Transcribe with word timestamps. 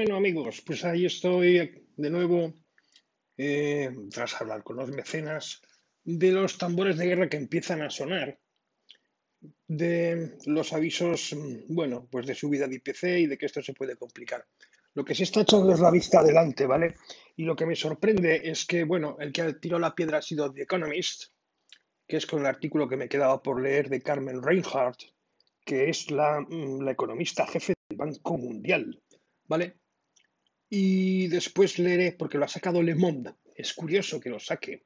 Bueno, 0.00 0.16
amigos, 0.16 0.62
pues 0.64 0.82
ahí 0.86 1.04
estoy 1.04 1.84
de 1.94 2.08
nuevo 2.08 2.54
eh, 3.36 3.94
tras 4.10 4.40
hablar 4.40 4.62
con 4.62 4.76
los 4.76 4.88
mecenas 4.88 5.60
de 6.02 6.32
los 6.32 6.56
tambores 6.56 6.96
de 6.96 7.04
guerra 7.04 7.28
que 7.28 7.36
empiezan 7.36 7.82
a 7.82 7.90
sonar, 7.90 8.40
de 9.68 10.38
los 10.46 10.72
avisos, 10.72 11.34
mm, 11.34 11.74
bueno, 11.74 12.08
pues 12.10 12.24
de 12.24 12.34
subida 12.34 12.66
de 12.66 12.76
IPC 12.76 13.02
y 13.18 13.26
de 13.26 13.36
que 13.36 13.44
esto 13.44 13.60
se 13.62 13.74
puede 13.74 13.94
complicar. 13.96 14.46
Lo 14.94 15.04
que 15.04 15.14
se 15.14 15.24
está 15.24 15.42
echando 15.42 15.74
es 15.74 15.80
la 15.80 15.90
vista 15.90 16.20
adelante, 16.20 16.64
¿vale? 16.64 16.94
Y 17.36 17.44
lo 17.44 17.54
que 17.54 17.66
me 17.66 17.76
sorprende 17.76 18.40
es 18.42 18.64
que, 18.64 18.84
bueno, 18.84 19.18
el 19.20 19.34
que 19.34 19.52
tiró 19.52 19.78
la 19.78 19.94
piedra 19.94 20.16
ha 20.16 20.22
sido 20.22 20.50
The 20.50 20.62
Economist, 20.62 21.24
que 22.08 22.16
es 22.16 22.24
con 22.24 22.40
el 22.40 22.46
artículo 22.46 22.88
que 22.88 22.96
me 22.96 23.10
quedaba 23.10 23.42
por 23.42 23.60
leer 23.60 23.90
de 23.90 24.00
Carmen 24.00 24.42
Reinhardt, 24.42 25.02
que 25.62 25.90
es 25.90 26.10
la, 26.10 26.40
mm, 26.40 26.84
la 26.84 26.92
economista 26.92 27.46
jefe 27.46 27.74
del 27.90 27.98
Banco 27.98 28.38
Mundial, 28.38 28.98
¿vale? 29.46 29.80
Y 30.72 31.26
después 31.26 31.80
leeré, 31.80 32.12
porque 32.12 32.38
lo 32.38 32.44
ha 32.44 32.48
sacado 32.48 32.80
Le 32.80 32.94
Monde, 32.94 33.34
es 33.56 33.74
curioso 33.74 34.20
que 34.20 34.30
lo 34.30 34.38
saque. 34.38 34.84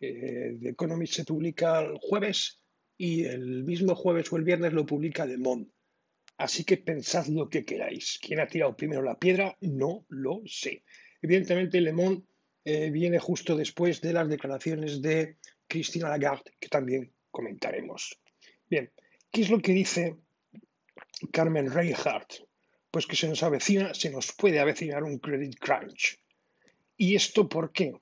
Eh, 0.00 0.56
The 0.60 0.70
Economist 0.70 1.12
se 1.12 1.24
publica 1.24 1.80
el 1.80 1.98
jueves 1.98 2.60
y 2.96 3.24
el 3.24 3.62
mismo 3.64 3.94
jueves 3.94 4.32
o 4.32 4.36
el 4.36 4.44
viernes 4.44 4.72
lo 4.72 4.86
publica 4.86 5.26
Le 5.26 5.36
Monde. 5.36 5.70
Así 6.38 6.64
que 6.64 6.78
pensad 6.78 7.26
lo 7.26 7.50
que 7.50 7.66
queráis. 7.66 8.18
¿Quién 8.20 8.40
ha 8.40 8.46
tirado 8.46 8.76
primero 8.76 9.02
la 9.02 9.18
piedra? 9.18 9.56
No 9.60 10.06
lo 10.08 10.40
sé. 10.46 10.84
Evidentemente, 11.20 11.82
Le 11.82 11.92
Monde 11.92 12.24
eh, 12.64 12.90
viene 12.90 13.18
justo 13.18 13.56
después 13.56 14.00
de 14.00 14.14
las 14.14 14.28
declaraciones 14.28 15.02
de 15.02 15.36
Cristina 15.66 16.08
Lagarde, 16.08 16.52
que 16.58 16.68
también 16.68 17.12
comentaremos. 17.30 18.18
Bien, 18.68 18.90
¿qué 19.30 19.42
es 19.42 19.50
lo 19.50 19.60
que 19.60 19.72
dice 19.72 20.16
Carmen 21.30 21.70
Reinhardt? 21.70 22.46
Pues 22.96 23.06
que 23.06 23.14
se 23.14 23.28
nos 23.28 23.42
avecina, 23.42 23.92
se 23.92 24.08
nos 24.08 24.32
puede 24.32 24.58
avecinar 24.58 25.04
un 25.04 25.18
credit 25.18 25.58
crunch. 25.58 26.18
¿Y 26.96 27.14
esto 27.14 27.46
por 27.46 27.70
qué? 27.70 27.92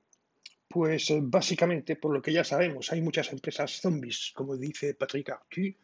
Pues 0.69 1.11
eh, 1.11 1.19
básicamente 1.21 1.97
por 1.97 2.15
lo 2.15 2.23
que 2.23 2.33
ya 2.33 2.45
sabemos, 2.45 2.93
hay 2.93 3.01
muchas 3.01 3.33
empresas 3.33 3.73
zombies, 3.81 4.31
como 4.37 4.57
dice 4.57 4.95
Patrick 4.95 5.31
Arthur, 5.31 5.75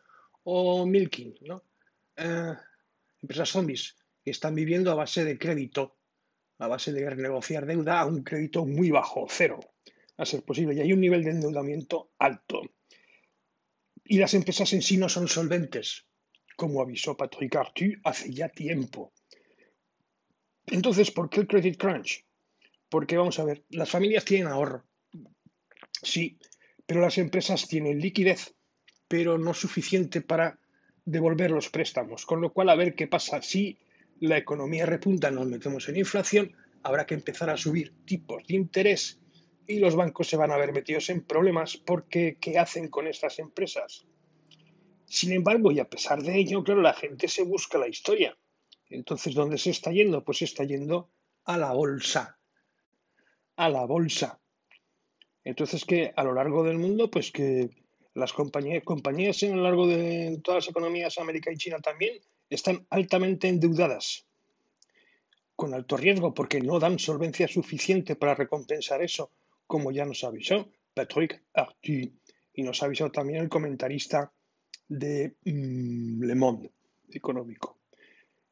o 0.44 0.86
Milking, 0.86 1.34
¿no? 1.40 1.64
Eh, 2.14 2.54
empresas 3.20 3.48
zombies 3.48 3.96
que 4.22 4.30
están 4.30 4.54
viviendo 4.54 4.92
a 4.92 4.94
base 4.94 5.24
de 5.24 5.36
crédito, 5.36 5.96
a 6.58 6.68
base 6.68 6.92
de 6.92 7.10
renegociar 7.10 7.66
deuda 7.66 7.98
a 7.98 8.06
un 8.06 8.22
crédito 8.22 8.64
muy 8.64 8.92
bajo, 8.92 9.26
cero, 9.28 9.58
a 10.18 10.24
ser 10.24 10.44
posible, 10.44 10.76
y 10.76 10.82
hay 10.82 10.92
un 10.92 11.00
nivel 11.00 11.24
de 11.24 11.32
endeudamiento 11.32 12.12
alto. 12.16 12.62
Y 14.04 14.18
las 14.18 14.34
empresas 14.34 14.72
en 14.72 14.82
sí 14.82 14.98
no 14.98 15.08
son 15.08 15.26
solventes, 15.26 16.06
como 16.60 16.82
avisó 16.82 17.16
Patrick 17.16 17.56
Arthur 17.56 17.98
hace 18.04 18.34
ya 18.34 18.50
tiempo. 18.50 19.14
Entonces, 20.66 21.10
¿por 21.10 21.30
qué 21.30 21.40
el 21.40 21.46
credit 21.46 21.78
crunch? 21.78 22.26
Porque 22.90 23.16
vamos 23.16 23.38
a 23.38 23.44
ver, 23.44 23.64
las 23.70 23.88
familias 23.88 24.26
tienen 24.26 24.48
ahorro, 24.48 24.84
sí, 26.02 26.38
pero 26.84 27.00
las 27.00 27.16
empresas 27.16 27.66
tienen 27.66 27.98
liquidez, 27.98 28.54
pero 29.08 29.38
no 29.38 29.54
suficiente 29.54 30.20
para 30.20 30.58
devolver 31.06 31.50
los 31.50 31.70
préstamos. 31.70 32.26
Con 32.26 32.42
lo 32.42 32.52
cual, 32.52 32.68
a 32.68 32.74
ver 32.74 32.94
qué 32.94 33.06
pasa. 33.06 33.40
Si 33.40 33.78
la 34.20 34.36
economía 34.36 34.84
repunta, 34.84 35.30
nos 35.30 35.46
metemos 35.46 35.88
en 35.88 35.96
inflación, 35.96 36.54
habrá 36.82 37.06
que 37.06 37.14
empezar 37.14 37.48
a 37.48 37.56
subir 37.56 37.94
tipos 38.04 38.46
de 38.46 38.56
interés 38.56 39.18
y 39.66 39.78
los 39.78 39.96
bancos 39.96 40.28
se 40.28 40.36
van 40.36 40.50
a 40.50 40.58
ver 40.58 40.74
metidos 40.74 41.08
en 41.08 41.22
problemas 41.24 41.78
porque 41.78 42.36
¿qué 42.38 42.58
hacen 42.58 42.88
con 42.88 43.06
estas 43.06 43.38
empresas? 43.38 44.04
Sin 45.10 45.32
embargo, 45.32 45.70
y 45.72 45.80
a 45.80 45.90
pesar 45.90 46.22
de 46.22 46.38
ello, 46.38 46.64
claro, 46.64 46.80
la 46.80 46.94
gente 46.94 47.28
se 47.28 47.42
busca 47.42 47.76
la 47.76 47.88
historia. 47.88 48.34
Entonces, 48.88 49.34
¿dónde 49.34 49.58
se 49.58 49.70
está 49.70 49.92
yendo? 49.92 50.24
Pues 50.24 50.38
se 50.38 50.46
está 50.46 50.64
yendo 50.64 51.10
a 51.44 51.58
la 51.58 51.72
bolsa 51.72 52.40
a 53.60 53.68
la 53.68 53.84
bolsa. 53.84 54.40
Entonces 55.44 55.84
que 55.84 56.14
a 56.16 56.24
lo 56.24 56.32
largo 56.32 56.64
del 56.64 56.78
mundo, 56.78 57.10
pues 57.10 57.30
que 57.30 57.68
las 58.14 58.32
compañías, 58.32 58.82
compañías 58.84 59.42
a 59.42 59.48
lo 59.48 59.62
largo 59.62 59.86
de 59.86 60.40
todas 60.42 60.64
las 60.64 60.70
economías, 60.70 61.18
América 61.18 61.52
y 61.52 61.58
China 61.58 61.78
también, 61.78 62.18
están 62.48 62.86
altamente 62.88 63.48
endeudadas, 63.48 64.24
con 65.54 65.74
alto 65.74 65.98
riesgo, 65.98 66.32
porque 66.32 66.62
no 66.62 66.80
dan 66.80 66.98
solvencia 66.98 67.46
suficiente 67.48 68.16
para 68.16 68.34
recompensar 68.34 69.02
eso, 69.02 69.30
como 69.66 69.92
ya 69.92 70.06
nos 70.06 70.24
avisó 70.24 70.70
Patrick 70.94 71.42
Arthur. 71.52 72.12
Y 72.54 72.62
nos 72.62 72.82
avisó 72.82 73.10
también 73.10 73.42
el 73.42 73.50
comentarista 73.50 74.32
de 74.90 75.36
mm, 75.44 76.22
Le 76.24 76.34
Monde 76.34 76.70
económico, 77.12 77.78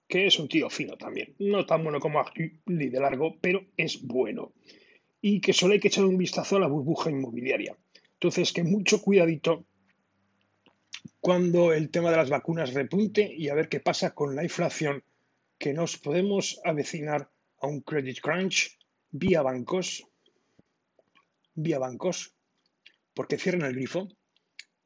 que 0.07 0.27
es 0.27 0.39
un 0.39 0.49
tío 0.49 0.71
fino 0.71 0.97
también. 0.97 1.35
No 1.41 1.67
tan 1.67 1.83
bueno 1.83 2.01
como 2.01 2.25
ni 2.67 2.89
de 2.89 3.01
largo, 3.01 3.37
pero 3.41 3.67
es 3.77 4.03
bueno 4.03 4.53
y 5.21 5.41
que 5.41 5.53
solo 5.53 5.75
hay 5.75 5.81
que 5.81 5.89
echar 5.89 6.05
un 6.05 6.17
vistazo 6.17 6.57
a 6.57 6.61
la 6.61 6.69
burbuja 6.69 7.11
inmobiliaria. 7.11 7.77
Entonces, 8.15 8.53
que 8.53 8.63
mucho 8.63 9.03
cuidadito 9.03 9.65
cuando 11.21 11.73
el 11.73 11.91
tema 11.91 12.11
de 12.11 12.17
las 12.17 12.31
vacunas 12.31 12.73
repunte 12.73 13.35
y 13.37 13.49
a 13.49 13.55
ver 13.55 13.69
qué 13.69 13.81
pasa 13.81 14.15
con 14.15 14.37
la 14.37 14.45
inflación, 14.45 15.03
que 15.59 15.75
nos 15.75 15.97
podemos 15.99 16.61
avecinar 16.65 17.31
a 17.61 17.67
un 17.67 17.81
credit 17.81 18.21
crunch 18.21 18.79
vía 19.11 19.43
bancos, 19.43 20.07
vía 21.55 21.81
bancos, 21.81 22.35
porque 23.15 23.39
cierran 23.39 23.63
el 23.63 23.75
grifo, 23.75 24.09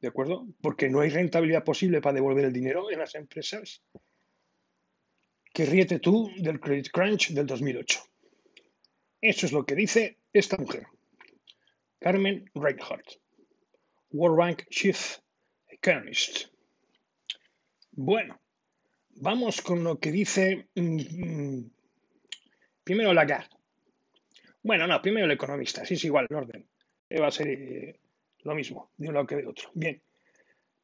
¿de 0.03 0.09
acuerdo? 0.09 0.45
Porque 0.59 0.89
no 0.89 0.99
hay 0.99 1.09
rentabilidad 1.09 1.63
posible 1.63 2.01
para 2.01 2.15
devolver 2.15 2.43
el 2.43 2.51
dinero 2.51 2.91
en 2.91 2.99
las 2.99 3.15
empresas. 3.15 3.81
Que 5.53 5.65
ríete 5.65 5.99
tú 5.99 6.29
del 6.39 6.59
credit 6.59 6.91
crunch 6.91 7.29
del 7.29 7.45
2008. 7.45 8.01
Eso 9.21 9.45
es 9.45 9.53
lo 9.53 9.65
que 9.65 9.75
dice 9.75 10.19
esta 10.33 10.57
mujer, 10.57 10.87
Carmen 11.99 12.51
Reinhardt, 12.53 13.21
World 14.09 14.37
Bank 14.37 14.63
Chief 14.69 15.19
Economist. 15.69 16.47
Bueno, 17.91 18.41
vamos 19.11 19.61
con 19.61 19.85
lo 19.85 19.99
que 20.01 20.11
dice 20.11 20.67
mm, 20.75 21.61
primero 22.83 23.13
Lagarde. 23.13 23.55
Bueno, 24.61 24.85
no, 24.85 25.01
primero 25.01 25.27
el 25.27 25.31
economista, 25.31 25.85
sí 25.85 25.93
es 25.93 26.03
igual 26.03 26.27
el 26.29 26.35
orden. 26.35 26.69
Va 27.09 27.27
a 27.27 27.31
ser 27.31 28.01
lo 28.43 28.55
mismo, 28.55 28.91
de 28.97 29.07
un 29.07 29.13
lado 29.13 29.27
que 29.27 29.35
de 29.35 29.47
otro. 29.47 29.69
Bien, 29.73 30.01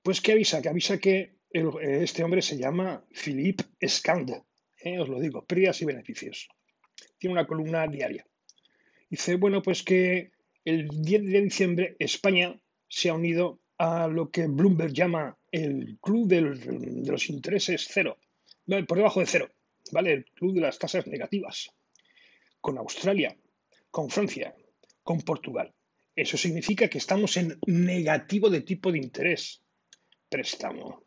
pues 0.02 0.22
¿qué 0.22 0.34
avisa? 0.34 0.62
Que 0.62 0.70
avisa 0.70 0.97
que 0.97 1.40
este 1.52 2.24
hombre 2.24 2.42
se 2.42 2.58
llama 2.58 3.03
Philippe 3.12 3.64
Scand, 3.88 4.44
eh, 4.81 5.00
os 5.00 5.09
lo 5.09 5.20
digo, 5.20 5.44
pérdidas 5.46 5.81
y 5.81 5.86
beneficios. 5.86 6.50
Tiene 7.18 7.34
una 7.34 7.48
columna 7.48 7.88
diaria. 7.88 8.25
Dice, 9.09 9.36
bueno, 9.36 9.62
pues 9.62 9.84
que 9.84 10.31
el 10.64 10.88
10 10.88 11.25
de 11.25 11.42
diciembre 11.42 11.96
España 12.00 12.59
se 12.88 13.09
ha 13.09 13.14
unido 13.14 13.59
a 13.78 14.08
lo 14.08 14.30
que 14.30 14.48
Bloomberg 14.48 14.94
llama 14.94 15.38
el 15.52 15.98
club 16.02 16.28
de 16.28 16.42
los 16.42 17.30
intereses 17.30 17.88
cero, 17.90 18.18
por 18.88 18.98
debajo 18.98 19.19
de 19.19 19.25
cero, 19.25 19.50
¿vale? 19.92 20.14
El 20.14 20.25
club 20.25 20.53
de 20.53 20.62
las 20.62 20.78
tasas 20.78 21.08
negativas, 21.08 21.72
con 22.62 22.78
Australia, 22.78 23.36
con 23.90 24.09
Francia, 24.09 24.53
con 25.03 25.22
Portugal. 25.22 25.74
Eso 26.19 26.35
significa 26.35 26.90
que 26.90 26.97
estamos 26.97 27.38
en 27.38 27.57
negativo 27.66 28.50
de 28.50 28.59
tipo 28.59 28.91
de 28.91 28.97
interés, 28.97 29.63
préstamo. 30.28 31.06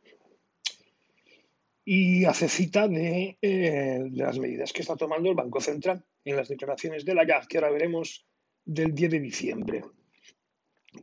Y 1.85 2.25
hace 2.25 2.49
cita 2.49 2.89
de, 2.89 3.37
eh, 3.43 4.09
las 4.13 4.39
medidas 4.39 4.73
que 4.73 4.81
está 4.81 4.97
tomando 4.97 5.29
el 5.29 5.37
Banco 5.37 5.61
Central 5.61 6.03
en 6.25 6.37
las 6.37 6.49
declaraciones 6.49 7.05
de 7.05 7.15
la 7.15 7.27
GAF, 7.27 7.47
que 7.47 7.59
ahora 7.59 7.71
veremos 7.71 8.25
del 8.65 8.95
10 8.95 9.11
de 9.11 9.21
diciembre, 9.21 9.85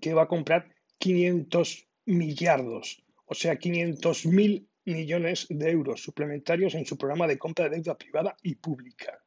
que 0.02 0.16
va 0.16 0.24
a 0.24 0.28
comprar 0.28 0.74
500 0.98 1.88
millardos, 2.06 3.04
o 3.26 3.36
sea, 3.36 3.58
500 3.58 4.26
mil 4.26 4.68
millones 4.86 5.46
de 5.52 5.70
euros 5.70 6.02
suplementarios 6.02 6.74
en 6.74 6.88
su 6.88 6.98
programa 6.98 7.28
de 7.28 7.38
compra 7.38 7.66
de 7.66 7.76
deuda 7.76 7.96
privada 7.96 8.36
y 8.42 8.56
pública, 8.56 9.22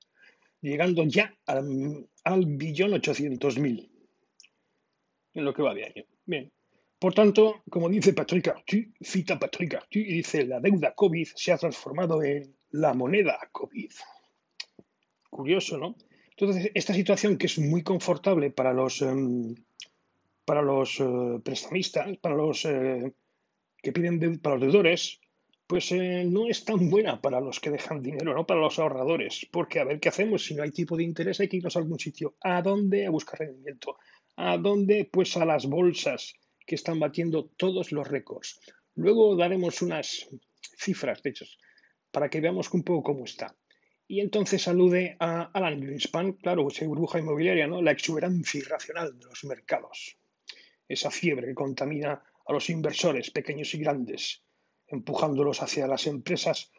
llegando 0.61 1.05
ya 1.05 1.38
al, 1.46 2.08
al 2.25 2.46
billón 2.46 2.94
800 2.94 3.58
mil 3.61 3.92
en 5.34 5.44
lo 5.44 5.55
que 5.55 5.62
va 5.62 5.75
de 5.75 5.84
año. 5.84 6.05
Bien. 6.25 6.52
Por 6.99 7.14
tanto, 7.14 7.62
como 7.69 7.88
dice 7.88 8.12
Patrick 8.12 8.49
Arthur, 8.49 8.87
cita 9.00 9.38
Patrick 9.38 9.75
Arthur 9.75 10.02
y 10.02 10.14
dice, 10.14 10.46
la 10.46 10.61
deuda 10.61 10.94
COVID 10.94 11.29
se 11.34 11.52
ha 11.52 11.58
transformado 11.58 12.23
en 12.23 12.55
la 12.70 12.94
moneda 12.94 13.38
COVID. 13.50 13.90
Curioso, 15.29 15.79
¿no? 15.79 15.96
Entonces, 16.31 16.70
esta 16.75 16.94
situación 16.94 17.38
que 17.38 17.46
es 17.46 17.58
muy 17.58 17.82
confortable 17.82 18.50
para 18.50 18.73
los, 18.73 19.02
em, 19.02 19.55
para 20.44 20.62
los 20.62 21.00
eh, 21.00 21.40
prestamistas, 21.43 22.17
para 22.19 22.37
los 22.37 22.64
eh, 22.64 23.12
que 23.82 23.93
piden 23.93 24.38
para 24.38 24.56
los 24.56 24.73
deudores, 24.73 25.20
pues 25.67 25.90
eh, 25.93 26.25
no 26.25 26.49
es 26.49 26.64
tan 26.64 26.90
buena 26.90 27.20
para 27.20 27.40
los 27.40 27.58
que 27.58 27.70
dejan 27.70 28.02
dinero, 28.02 28.34
no 28.34 28.46
para 28.46 28.61
los 28.61 28.79
ahorradores. 28.79 29.49
Porque 29.50 29.81
a 29.81 29.84
ver 29.84 30.00
qué 30.00 30.08
hacemos 30.08 30.44
si 30.44 30.55
no 30.55 30.62
hay 30.62 30.70
tipo 30.70 30.96
de 30.96 31.05
interés, 31.05 31.40
hay 31.40 31.49
que 31.49 31.56
irnos 31.56 31.76
a 31.76 31.81
algún 31.81 31.99
sitio. 31.99 32.37
¿A 32.43 32.62
dónde? 32.62 33.06
A 33.06 33.11
buscar 33.11 33.40
rendimiento. 33.40 33.96
¿A 34.44 34.59
dónde? 34.59 35.05
Pues 35.05 35.37
a 35.37 35.44
las 35.44 35.67
bolsas 35.67 36.35
que 36.67 36.75
están 36.75 36.99
batiendo 36.99 37.44
todos 37.56 37.93
los 37.93 38.09
récords. 38.09 38.59
Luego 38.97 39.37
daremos 39.37 39.83
unas 39.83 40.29
cifras, 40.77 41.23
de 41.23 41.31
hecho, 41.31 41.44
para 42.11 42.29
que 42.29 42.41
veamos 42.41 42.69
un 42.75 42.83
poco 42.83 43.05
cómo 43.05 43.25
está. 43.25 43.55
Y 44.09 44.19
entonces 44.19 44.67
alude 44.67 45.17
a 45.21 45.43
Alan 45.53 45.79
Greenspan, 45.81 46.33
claro, 46.33 46.67
esa 46.67 46.85
burbuja 46.85 47.21
inmobiliaria, 47.21 47.69
¿no? 47.69 47.81
La 47.83 47.93
exuberancia 47.93 48.59
irracional 48.59 49.17
de 49.17 49.27
los 49.27 49.44
mercados. 49.44 50.19
Esa 50.89 51.12
fiebre 51.12 51.47
que 51.47 51.55
contamina 51.55 52.25
a 52.44 52.53
los 52.53 52.69
inversores 52.69 53.31
pequeños 53.31 53.73
y 53.75 53.79
grandes, 53.79 54.43
empujándolos 54.89 55.62
hacia 55.62 55.87
las 55.87 56.09
empresas 56.09 56.73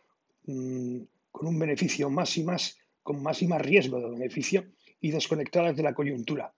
mmm, 0.43 0.99
con 1.31 1.47
un 1.47 1.57
beneficio 1.57 2.09
más 2.09 2.37
y 2.37 2.43
más, 2.43 2.77
con 3.01 3.23
más 3.23 3.41
y 3.41 3.47
más 3.47 3.61
riesgo 3.61 4.01
de 4.01 4.09
beneficio 4.09 4.65
y 4.99 5.11
desconectadas 5.11 5.77
de 5.77 5.83
la 5.83 5.93
coyuntura, 5.93 6.53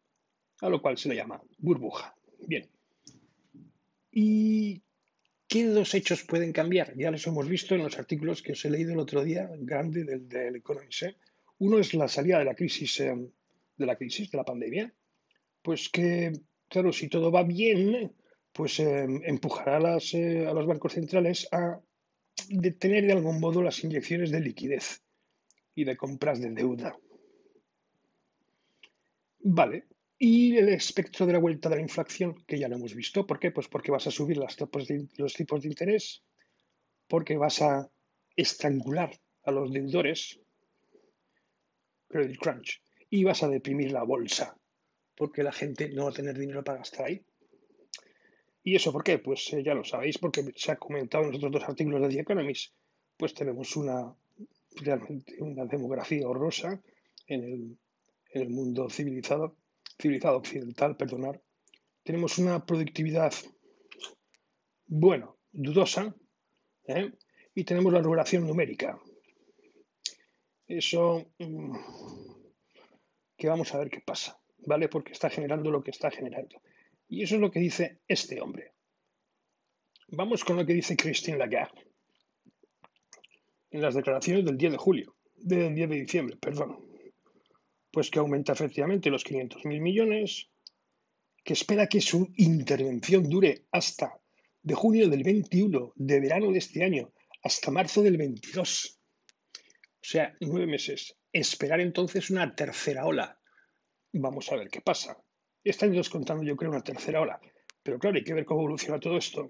a 0.61 0.69
lo 0.69 0.81
cual 0.81 0.97
se 0.97 1.09
le 1.09 1.15
llama 1.15 1.41
burbuja. 1.57 2.15
Bien. 2.47 2.69
¿Y 4.11 4.81
qué 5.47 5.65
dos 5.65 5.93
hechos 5.93 6.23
pueden 6.23 6.53
cambiar? 6.53 6.95
Ya 6.97 7.11
los 7.11 7.25
hemos 7.27 7.47
visto 7.47 7.75
en 7.75 7.83
los 7.83 7.97
artículos 7.97 8.41
que 8.41 8.53
os 8.53 8.63
he 8.65 8.69
leído 8.69 8.93
el 8.93 8.99
otro 8.99 9.23
día, 9.23 9.49
grande 9.57 10.03
del, 10.03 10.27
del 10.27 10.55
Economist. 10.55 11.03
¿eh? 11.03 11.17
Uno 11.59 11.79
es 11.79 11.93
la 11.93 12.07
salida 12.07 12.39
de 12.39 12.45
la 12.45 12.55
crisis, 12.55 12.99
eh, 13.01 13.15
de 13.77 13.85
la 13.85 13.95
crisis, 13.95 14.31
de 14.31 14.37
la 14.37 14.45
pandemia. 14.45 14.93
Pues 15.61 15.89
que, 15.89 16.31
claro, 16.69 16.93
si 16.93 17.09
todo 17.09 17.31
va 17.31 17.43
bien, 17.43 18.13
pues 18.51 18.79
eh, 18.79 19.05
empujará 19.23 19.77
a, 19.77 19.79
las, 19.79 20.13
a 20.13 20.53
los 20.53 20.65
bancos 20.65 20.93
centrales 20.93 21.47
a 21.51 21.79
detener 22.49 23.05
de 23.05 23.13
algún 23.13 23.39
modo 23.39 23.61
las 23.61 23.83
inyecciones 23.83 24.31
de 24.31 24.39
liquidez 24.39 25.01
y 25.73 25.83
de 25.83 25.97
compras 25.97 26.39
de 26.39 26.51
deuda. 26.51 26.97
Vale, 29.39 29.85
y 30.17 30.55
el 30.57 30.69
espectro 30.69 31.25
de 31.25 31.33
la 31.33 31.39
vuelta 31.39 31.69
de 31.69 31.75
la 31.75 31.81
inflación, 31.81 32.35
que 32.47 32.57
ya 32.57 32.69
lo 32.69 32.75
hemos 32.75 32.95
visto. 32.95 33.25
¿Por 33.25 33.39
qué? 33.39 33.51
Pues 33.51 33.67
porque 33.67 33.91
vas 33.91 34.07
a 34.07 34.11
subir 34.11 34.39
tipos 34.57 34.87
de, 34.87 35.07
los 35.17 35.33
tipos 35.33 35.61
de 35.61 35.67
interés, 35.67 36.23
porque 37.07 37.37
vas 37.37 37.61
a 37.61 37.89
estrangular 38.35 39.11
a 39.43 39.51
los 39.51 39.71
deudores, 39.71 40.39
credit 42.07 42.39
crunch, 42.39 42.81
y 43.09 43.23
vas 43.23 43.43
a 43.43 43.49
deprimir 43.49 43.91
la 43.91 44.03
bolsa, 44.03 44.57
porque 45.15 45.43
la 45.43 45.51
gente 45.51 45.89
no 45.89 46.05
va 46.05 46.11
a 46.11 46.13
tener 46.13 46.37
dinero 46.37 46.63
para 46.63 46.79
gastar 46.79 47.07
ahí. 47.07 47.21
¿Y 48.63 48.75
eso 48.75 48.91
por 48.91 49.03
qué? 49.03 49.19
Pues 49.19 49.53
eh, 49.53 49.63
ya 49.63 49.73
lo 49.73 49.83
sabéis, 49.83 50.17
porque 50.17 50.43
se 50.55 50.71
ha 50.71 50.77
comentado 50.77 51.25
en 51.25 51.31
los 51.33 51.51
dos 51.51 51.63
artículos 51.63 52.01
de 52.01 52.09
The 52.09 52.21
Economist. 52.21 52.73
Pues 53.17 53.33
tenemos 53.33 53.75
una 53.75 54.15
realmente 54.77 55.35
una 55.39 55.65
demografía 55.65 56.27
horrorosa 56.27 56.81
en 57.27 57.43
el, 57.43 57.77
en 58.31 58.41
el 58.41 58.49
mundo 58.49 58.89
civilizado 58.89 59.55
civilizado 59.97 60.37
occidental, 60.37 60.97
perdonar, 60.97 61.41
tenemos 62.03 62.37
una 62.37 62.65
productividad, 62.65 63.33
bueno, 64.85 65.37
dudosa, 65.51 66.15
¿eh? 66.87 67.11
y 67.53 67.63
tenemos 67.63 67.91
la 67.93 68.01
regulación 68.01 68.45
numérica. 68.45 68.99
Eso, 70.67 71.31
mm, 71.39 71.77
que 73.37 73.47
vamos 73.47 73.73
a 73.73 73.79
ver 73.79 73.89
qué 73.89 74.01
pasa, 74.01 74.39
¿vale? 74.59 74.89
Porque 74.89 75.13
está 75.13 75.29
generando 75.29 75.71
lo 75.71 75.83
que 75.83 75.91
está 75.91 76.11
generando. 76.11 76.61
Y 77.07 77.23
eso 77.23 77.35
es 77.35 77.41
lo 77.41 77.51
que 77.51 77.59
dice 77.59 78.01
este 78.07 78.41
hombre. 78.41 78.73
Vamos 80.09 80.43
con 80.43 80.57
lo 80.57 80.65
que 80.65 80.73
dice 80.73 80.95
Christine 80.95 81.37
Lagarde 81.37 81.87
en 83.71 83.81
las 83.81 83.95
declaraciones 83.95 84.45
del 84.45 84.57
10 84.57 84.73
de 84.73 84.77
julio, 84.77 85.15
del 85.35 85.75
10 85.75 85.89
de 85.89 85.95
diciembre, 85.95 86.37
perdón 86.37 86.94
pues 87.95 88.11
que 88.11 88.19
aumenta 88.19 88.51
efectivamente 88.51 89.09
los 89.09 89.25
500.000 89.25 89.79
millones, 89.79 90.49
que 91.45 91.53
espera 91.53 91.87
que 91.87 92.01
su 92.01 92.29
intervención 92.35 93.29
dure 93.29 93.67
hasta 93.71 94.19
de 94.61 94.75
junio 94.75 95.07
del 95.07 95.23
21, 95.23 95.93
de 95.95 96.19
verano 96.19 96.51
de 96.51 96.57
este 96.57 96.83
año, 96.83 97.13
hasta 97.41 97.71
marzo 97.71 98.03
del 98.03 98.17
22. 98.17 98.99
O 98.99 100.07
sea, 100.11 100.35
nueve 100.41 100.67
meses. 100.67 101.15
Esperar 101.31 101.79
entonces 101.79 102.29
una 102.29 102.53
tercera 102.53 103.05
ola. 103.05 103.39
Vamos 104.11 104.51
a 104.51 104.57
ver 104.57 104.67
qué 104.67 104.81
pasa. 104.81 105.17
Están 105.63 105.93
descontando, 105.93 106.43
yo 106.43 106.57
creo, 106.57 106.71
una 106.71 106.83
tercera 106.83 107.21
ola. 107.21 107.39
Pero 107.81 107.97
claro, 107.97 108.17
hay 108.17 108.25
que 108.25 108.33
ver 108.33 108.43
cómo 108.43 108.59
evoluciona 108.59 108.99
todo 108.99 109.17
esto. 109.17 109.47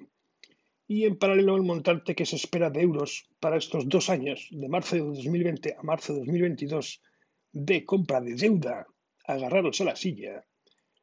Y 0.87 1.05
en 1.05 1.17
paralelo, 1.17 1.55
el 1.55 1.63
montante 1.63 2.13
que 2.13 2.27
se 2.27 2.35
espera 2.35 2.69
de 2.69 2.81
euros 2.81 3.27
para 3.39 3.57
estos 3.57 3.89
dos 3.89 4.11
años, 4.11 4.49
de 4.51 4.69
marzo 4.69 4.97
de 4.97 5.01
2020 5.01 5.77
a 5.79 5.81
marzo 5.81 6.13
de 6.13 6.19
2022, 6.19 7.01
de 7.55 7.85
compra 7.85 8.19
de 8.19 8.35
deuda, 8.35 8.85
agarraros 9.25 9.79
a 9.79 9.85
la 9.85 9.95
silla, 9.95 10.43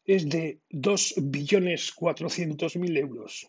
es 0.04 0.28
de 0.28 0.60
2 0.68 1.14
billones 1.22 1.92
400 1.92 2.76
mil 2.76 2.94
euros. 2.98 3.48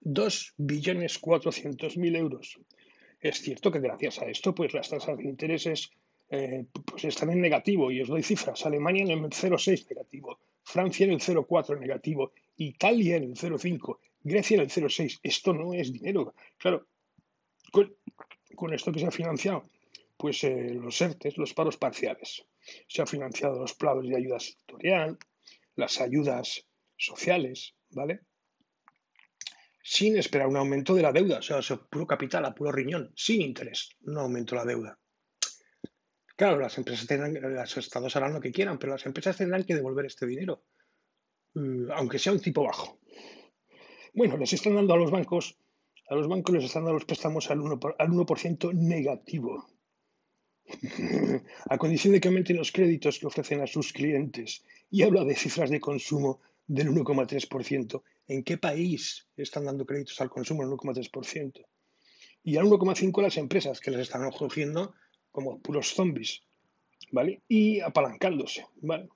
2 0.00 0.54
billones 0.56 1.18
400 1.18 1.98
mil 1.98 2.16
euros. 2.16 2.58
Es 3.20 3.42
cierto 3.42 3.70
que 3.70 3.80
gracias 3.80 4.18
a 4.20 4.26
esto, 4.26 4.54
pues 4.54 4.72
las 4.72 4.88
tasas 4.88 5.18
de 5.18 5.24
intereses 5.24 5.90
eh, 6.30 6.64
pues 6.72 7.04
están 7.04 7.30
en 7.30 7.42
negativo 7.42 7.92
y 7.92 8.00
os 8.00 8.08
doy 8.08 8.22
cifras. 8.22 8.64
Alemania 8.64 9.04
en 9.04 9.10
el 9.10 9.20
0,6 9.20 9.90
negativo, 9.90 10.38
Francia 10.62 11.04
en 11.04 11.12
el 11.12 11.20
0,4 11.20 11.78
negativo, 11.78 12.32
Italia 12.56 13.16
en 13.16 13.24
el 13.24 13.34
0,5, 13.34 13.98
Grecia 14.24 14.54
en 14.54 14.62
el 14.62 14.70
0,6. 14.70 15.20
Esto 15.22 15.52
no 15.52 15.74
es 15.74 15.92
dinero. 15.92 16.34
Claro, 16.56 16.86
con 17.70 18.72
esto 18.72 18.90
que 18.90 19.00
se 19.00 19.06
ha 19.06 19.10
financiado 19.10 19.68
pues 20.16 20.42
eh, 20.44 20.74
los 20.74 21.00
ERTES, 21.00 21.36
los 21.36 21.54
paros 21.54 21.76
parciales. 21.76 22.44
Se 22.88 23.02
han 23.02 23.06
financiado 23.06 23.58
los 23.58 23.74
planes 23.74 24.08
de 24.08 24.16
ayuda 24.16 24.40
sectorial, 24.40 25.18
las 25.74 26.00
ayudas 26.00 26.66
sociales, 26.96 27.74
¿vale? 27.90 28.20
Sin 29.82 30.16
esperar 30.16 30.48
un 30.48 30.56
aumento 30.56 30.94
de 30.94 31.02
la 31.02 31.12
deuda, 31.12 31.38
o 31.38 31.62
sea, 31.62 31.76
puro 31.76 32.06
capital, 32.06 32.44
a 32.44 32.54
puro 32.54 32.72
riñón, 32.72 33.12
sin 33.14 33.42
interés, 33.42 33.90
no 34.00 34.22
aumento 34.22 34.56
la 34.56 34.64
deuda. 34.64 34.98
Claro, 36.34 36.58
las 36.58 36.76
empresas 36.76 37.06
tendrán, 37.06 37.34
los 37.34 37.76
estados 37.76 38.16
harán 38.16 38.34
lo 38.34 38.40
que 38.40 38.52
quieran, 38.52 38.78
pero 38.78 38.92
las 38.92 39.06
empresas 39.06 39.36
tendrán 39.36 39.64
que 39.64 39.74
devolver 39.74 40.06
este 40.06 40.26
dinero, 40.26 40.64
mm, 41.54 41.92
aunque 41.92 42.18
sea 42.18 42.32
un 42.32 42.40
tipo 42.40 42.64
bajo. 42.64 42.98
Bueno, 44.12 44.36
les 44.36 44.52
están 44.52 44.74
dando 44.74 44.94
a 44.94 44.96
los 44.96 45.10
bancos, 45.10 45.58
a 46.08 46.14
los 46.14 46.26
bancos 46.26 46.54
les 46.54 46.64
están 46.64 46.82
dando 46.82 46.94
los 46.94 47.04
préstamos 47.04 47.50
al 47.50 47.60
1%, 47.60 47.94
al 47.98 48.10
1 48.10 48.26
negativo 48.74 49.66
a 51.70 51.78
condición 51.78 52.12
de 52.12 52.20
que 52.20 52.28
aumenten 52.28 52.56
los 52.56 52.72
créditos 52.72 53.18
que 53.18 53.26
ofrecen 53.26 53.60
a 53.60 53.66
sus 53.66 53.92
clientes. 53.92 54.64
Y 54.90 55.02
habla 55.02 55.24
de 55.24 55.34
cifras 55.34 55.70
de 55.70 55.80
consumo 55.80 56.40
del 56.66 56.88
1,3%. 56.90 58.02
¿En 58.28 58.42
qué 58.42 58.58
país 58.58 59.26
están 59.36 59.66
dando 59.66 59.86
créditos 59.86 60.20
al 60.20 60.30
consumo 60.30 60.62
del 60.62 60.72
1,3%? 60.72 61.64
Y 62.42 62.56
al 62.56 62.66
1,5% 62.66 63.22
las 63.22 63.36
empresas 63.36 63.80
que 63.80 63.90
les 63.90 64.00
están 64.00 64.30
cogiendo 64.30 64.94
como 65.32 65.60
puros 65.60 65.94
zombies, 65.94 66.42
¿vale? 67.10 67.42
Y 67.48 67.80
apalancándose, 67.80 68.66
¿vale? 68.80 69.08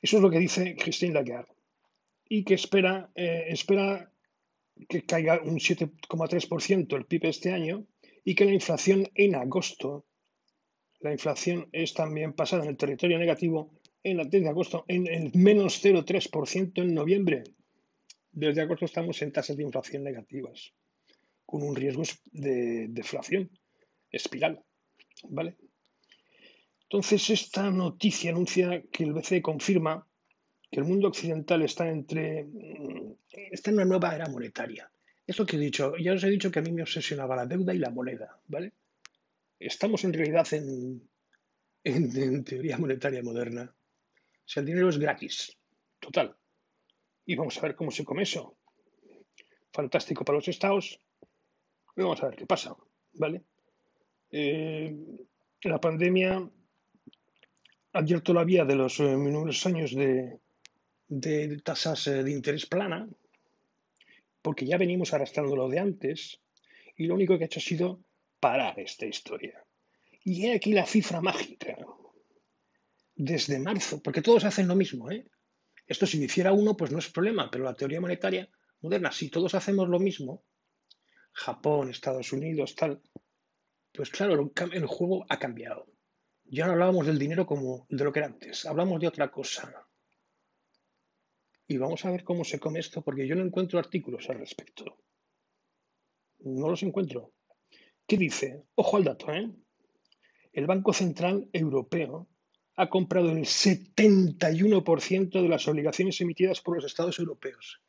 Eso 0.00 0.16
es 0.16 0.22
lo 0.22 0.30
que 0.30 0.38
dice 0.38 0.76
Christine 0.76 1.14
Lagarde. 1.14 1.52
Y 2.28 2.44
que 2.44 2.54
espera, 2.54 3.10
eh, 3.14 3.46
espera 3.48 4.10
que 4.88 5.02
caiga 5.04 5.40
un 5.42 5.58
7,3% 5.58 6.96
el 6.96 7.04
PIB 7.04 7.26
este 7.26 7.52
año 7.52 7.84
y 8.24 8.34
que 8.34 8.44
la 8.44 8.52
inflación 8.52 9.08
en 9.14 9.34
agosto, 9.34 10.06
la 11.00 11.12
inflación 11.12 11.68
es 11.72 11.94
también 11.94 12.32
pasada 12.34 12.64
en 12.64 12.70
el 12.70 12.76
territorio 12.76 13.18
negativo 13.18 13.80
en 14.02 14.16
la 14.16 14.24
de 14.24 14.48
agosto 14.48 14.84
en 14.88 15.06
el 15.06 15.30
menos 15.34 15.84
0,3% 15.84 16.82
en 16.82 16.94
noviembre. 16.94 17.44
Desde 18.32 18.62
agosto 18.62 18.84
estamos 18.84 19.20
en 19.22 19.32
tasas 19.32 19.56
de 19.56 19.62
inflación 19.62 20.04
negativas, 20.04 20.72
con 21.44 21.62
un 21.62 21.74
riesgo 21.74 22.02
de 22.32 22.88
deflación, 22.88 23.50
espiral. 24.10 24.62
¿Vale? 25.24 25.56
Entonces, 26.84 27.28
esta 27.30 27.70
noticia 27.70 28.30
anuncia 28.30 28.82
que 28.90 29.04
el 29.04 29.12
BCE 29.12 29.42
confirma 29.42 30.06
que 30.70 30.80
el 30.80 30.86
mundo 30.86 31.08
occidental 31.08 31.62
está 31.62 31.88
entre 31.88 32.46
está 33.50 33.70
en 33.70 33.76
una 33.76 33.84
nueva 33.84 34.14
era 34.14 34.28
monetaria 34.28 34.89
es 35.30 35.38
lo 35.38 35.46
que 35.46 35.56
he 35.56 35.60
dicho. 35.60 35.96
Ya 35.96 36.12
os 36.12 36.24
he 36.24 36.30
dicho 36.30 36.50
que 36.50 36.58
a 36.58 36.62
mí 36.62 36.72
me 36.72 36.82
obsesionaba 36.82 37.36
la 37.36 37.46
deuda 37.46 37.72
y 37.72 37.78
la 37.78 37.90
moneda, 37.90 38.38
¿vale? 38.48 38.72
Estamos 39.58 40.04
en 40.04 40.12
realidad 40.12 40.46
en, 40.52 42.44
teoría 42.44 42.78
monetaria 42.78 43.22
moderna. 43.22 43.72
O 43.72 44.48
sea, 44.50 44.60
el 44.62 44.66
dinero 44.66 44.88
es 44.88 44.98
gratis, 44.98 45.56
total. 46.00 46.36
Y 47.26 47.36
vamos 47.36 47.56
a 47.58 47.60
ver 47.62 47.76
cómo 47.76 47.90
se 47.90 48.04
come 48.04 48.22
eso. 48.22 48.56
Fantástico 49.72 50.24
para 50.24 50.38
los 50.38 50.48
estados. 50.48 51.00
Vamos 51.94 52.22
a 52.22 52.28
ver 52.28 52.36
qué 52.36 52.46
pasa, 52.46 52.74
¿vale? 53.12 53.44
Eh, 54.32 54.96
la 55.62 55.80
pandemia 55.80 56.38
ha 57.92 57.98
abierto 57.98 58.32
la 58.32 58.44
vía 58.44 58.64
de 58.64 58.74
los 58.74 58.98
eh, 59.00 59.16
años 59.64 59.94
de, 59.94 60.40
de 61.06 61.60
tasas 61.62 62.06
eh, 62.06 62.24
de 62.24 62.30
interés 62.32 62.66
plana, 62.66 63.08
porque 64.42 64.66
ya 64.66 64.78
venimos 64.78 65.12
arrastrándolo 65.12 65.68
de 65.68 65.78
antes 65.78 66.40
y 66.96 67.06
lo 67.06 67.14
único 67.14 67.36
que 67.36 67.44
ha 67.44 67.46
hecho 67.46 67.60
ha 67.60 67.62
sido 67.62 68.00
parar 68.40 68.78
esta 68.80 69.06
historia. 69.06 69.64
Y 70.24 70.46
he 70.46 70.54
aquí 70.54 70.72
la 70.72 70.86
cifra 70.86 71.20
mágica. 71.20 71.76
Desde 73.14 73.58
marzo, 73.58 74.02
porque 74.02 74.22
todos 74.22 74.44
hacen 74.44 74.68
lo 74.68 74.76
mismo, 74.76 75.10
¿eh? 75.10 75.26
Esto 75.86 76.06
si 76.06 76.18
lo 76.18 76.24
hiciera 76.24 76.52
uno, 76.52 76.76
pues 76.76 76.90
no 76.90 76.98
es 76.98 77.10
problema, 77.10 77.50
pero 77.50 77.64
la 77.64 77.74
teoría 77.74 78.00
monetaria 78.00 78.48
moderna, 78.80 79.12
si 79.12 79.28
todos 79.28 79.54
hacemos 79.54 79.88
lo 79.88 79.98
mismo, 79.98 80.44
Japón, 81.32 81.90
Estados 81.90 82.32
Unidos, 82.32 82.74
tal, 82.74 83.02
Pues 83.92 84.10
claro, 84.10 84.52
el 84.72 84.86
juego 84.86 85.26
ha 85.28 85.38
cambiado. 85.38 85.86
Ya 86.44 86.66
no 86.66 86.72
hablábamos 86.72 87.06
del 87.06 87.18
dinero 87.18 87.46
como 87.46 87.86
de 87.88 88.04
lo 88.04 88.12
que 88.12 88.20
era 88.20 88.28
antes, 88.28 88.66
hablamos 88.66 89.00
de 89.00 89.08
otra 89.08 89.30
cosa. 89.30 89.86
Y 91.70 91.78
vamos 91.78 92.04
a 92.04 92.10
ver 92.10 92.24
cómo 92.24 92.42
se 92.42 92.58
come 92.58 92.80
esto, 92.80 93.00
porque 93.00 93.28
yo 93.28 93.36
no 93.36 93.44
encuentro 93.44 93.78
artículos 93.78 94.28
al 94.28 94.40
respecto. 94.40 95.04
No 96.40 96.68
los 96.68 96.82
encuentro. 96.82 97.32
¿Qué 98.08 98.16
dice? 98.16 98.64
Ojo 98.74 98.96
al 98.96 99.04
dato, 99.04 99.32
¿eh? 99.32 99.48
El 100.52 100.66
Banco 100.66 100.92
Central 100.92 101.48
Europeo 101.52 102.26
ha 102.74 102.90
comprado 102.90 103.30
el 103.30 103.44
71% 103.44 105.30
de 105.30 105.48
las 105.48 105.68
obligaciones 105.68 106.20
emitidas 106.20 106.60
por 106.60 106.74
los 106.74 106.84
estados 106.84 107.20
europeos. 107.20 107.80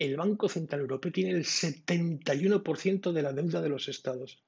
El 0.00 0.16
Banco 0.16 0.48
Central 0.48 0.80
Europeo 0.80 1.12
tiene 1.12 1.30
el 1.30 1.44
71% 1.44 3.12
de 3.12 3.22
la 3.22 3.32
deuda 3.32 3.62
de 3.62 3.68
los 3.68 3.86
estados. 3.86 4.42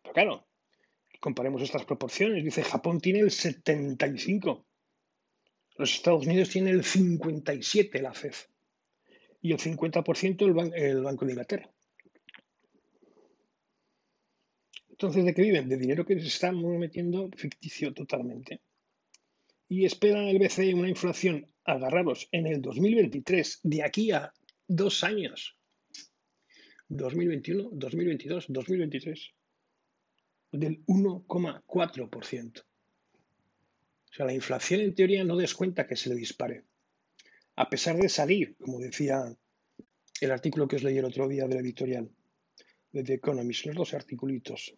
Pero 0.00 0.14
claro, 0.14 0.48
comparemos 1.20 1.60
estas 1.60 1.84
proporciones. 1.84 2.42
Dice, 2.42 2.62
Japón 2.64 3.02
tiene 3.02 3.18
el 3.18 3.28
75%. 3.28 4.64
Los 5.78 5.94
Estados 5.94 6.26
Unidos 6.26 6.50
tienen 6.50 6.74
el 6.74 6.82
57%, 6.82 8.00
la 8.00 8.12
FED. 8.12 8.34
Y 9.40 9.52
el 9.52 9.58
50% 9.58 10.42
el, 10.42 10.74
el 10.74 11.02
Banco 11.02 11.24
de 11.24 11.32
Inglaterra. 11.32 11.72
Entonces, 14.90 15.24
¿de 15.24 15.32
qué 15.32 15.42
viven? 15.42 15.68
De 15.68 15.76
dinero 15.76 16.04
que 16.04 16.18
se 16.18 16.26
está 16.26 16.50
metiendo 16.50 17.30
ficticio 17.36 17.94
totalmente. 17.94 18.60
Y 19.68 19.84
esperan 19.84 20.24
el 20.24 20.40
BCE 20.40 20.74
una 20.74 20.88
inflación, 20.88 21.46
agarraros, 21.62 22.28
en 22.32 22.48
el 22.48 22.60
2023, 22.60 23.60
de 23.62 23.84
aquí 23.84 24.10
a 24.10 24.32
dos 24.66 25.04
años. 25.04 25.56
2021, 26.88 27.70
2022, 27.72 28.46
2023, 28.48 29.30
del 30.50 30.84
1,4%. 30.86 32.67
O 34.10 34.14
sea, 34.14 34.26
la 34.26 34.32
inflación 34.32 34.80
en 34.80 34.94
teoría 34.94 35.24
no 35.24 35.36
descuenta 35.36 35.86
que 35.86 35.96
se 35.96 36.08
le 36.08 36.14
dispare. 36.14 36.64
A 37.56 37.68
pesar 37.68 37.96
de 37.96 38.08
salir, 38.08 38.56
como 38.56 38.78
decía 38.78 39.36
el 40.20 40.30
artículo 40.30 40.66
que 40.66 40.76
os 40.76 40.82
leí 40.82 40.98
el 40.98 41.04
otro 41.04 41.28
día 41.28 41.46
de 41.46 41.54
la 41.54 41.60
editorial 41.60 42.10
de 42.92 43.02
The 43.04 43.14
Economist, 43.14 43.66
los 43.66 43.76
dos 43.76 43.94
articulitos 43.94 44.74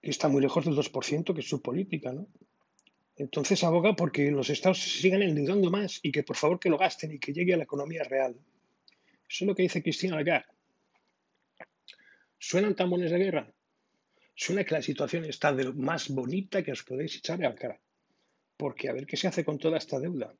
que 0.00 0.10
está 0.10 0.28
muy 0.28 0.42
lejos 0.42 0.64
del 0.66 0.74
2%, 0.74 1.34
que 1.34 1.40
es 1.40 1.48
su 1.48 1.62
política, 1.62 2.12
¿no? 2.12 2.28
Entonces 3.16 3.64
aboga 3.64 3.96
porque 3.96 4.30
los 4.30 4.50
estados 4.50 4.78
se 4.78 5.00
sigan 5.00 5.22
endeudando 5.22 5.70
más 5.70 6.00
y 6.02 6.12
que 6.12 6.22
por 6.22 6.36
favor 6.36 6.58
que 6.60 6.68
lo 6.68 6.76
gasten 6.76 7.12
y 7.12 7.18
que 7.18 7.32
llegue 7.32 7.54
a 7.54 7.56
la 7.56 7.64
economía 7.64 8.02
real. 8.04 8.36
Eso 9.28 9.44
es 9.44 9.46
lo 9.46 9.54
que 9.54 9.62
dice 9.62 9.82
Cristina 9.82 10.16
Lagarde. 10.16 10.46
¿Suenan 12.38 12.74
tambores 12.74 13.10
de 13.10 13.18
guerra? 13.18 13.54
Suena 14.34 14.64
que 14.64 14.74
la 14.74 14.82
situación 14.82 15.24
está 15.24 15.52
de 15.52 15.64
lo 15.64 15.74
más 15.74 16.08
bonita 16.08 16.62
que 16.62 16.72
os 16.72 16.82
podéis 16.82 17.16
echar 17.16 17.38
a 17.44 17.50
la 17.50 17.54
cara. 17.54 17.80
Porque 18.56 18.88
a 18.88 18.92
ver 18.92 19.06
qué 19.06 19.16
se 19.16 19.28
hace 19.28 19.44
con 19.44 19.58
toda 19.58 19.78
esta 19.78 19.98
deuda. 19.98 20.34